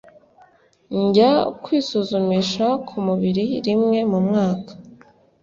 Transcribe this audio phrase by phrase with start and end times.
[1.01, 1.31] njya
[1.63, 4.71] kwisuzumisha kumubiri rimwe mumwaka